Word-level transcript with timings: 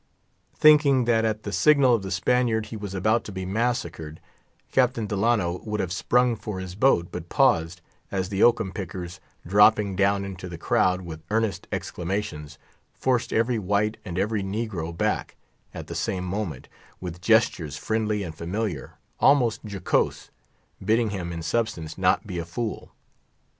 Thinking 0.55 1.05
that 1.05 1.25
at 1.25 1.43
the 1.43 1.51
signal 1.51 1.93
of 1.93 2.01
the 2.01 2.09
Spaniard 2.09 2.65
he 2.65 2.75
was 2.75 2.95
about 2.95 3.23
to 3.25 3.31
be 3.31 3.45
massacred, 3.45 4.19
Captain 4.71 5.05
Delano 5.05 5.59
would 5.63 5.79
have 5.79 5.93
sprung 5.93 6.35
for 6.35 6.59
his 6.59 6.73
boat, 6.73 7.09
but 7.11 7.29
paused, 7.29 7.81
as 8.09 8.29
the 8.29 8.41
oakum 8.41 8.71
pickers, 8.73 9.19
dropping 9.45 9.95
down 9.95 10.25
into 10.25 10.49
the 10.49 10.57
crowd 10.57 11.01
with 11.01 11.21
earnest 11.29 11.67
exclamations, 11.71 12.57
forced 12.91 13.31
every 13.31 13.59
white 13.59 13.97
and 14.03 14.17
every 14.17 14.41
negro 14.41 14.91
back, 14.91 15.35
at 15.71 15.85
the 15.85 15.93
same 15.93 16.23
moment, 16.25 16.67
with 16.99 17.21
gestures 17.21 17.77
friendly 17.77 18.23
and 18.23 18.33
familiar, 18.33 18.97
almost 19.19 19.61
jocose, 19.69 20.31
bidding 20.83 21.11
him, 21.11 21.31
in 21.31 21.43
substance, 21.43 21.95
not 21.95 22.25
be 22.25 22.39
a 22.39 22.45
fool. 22.45 22.91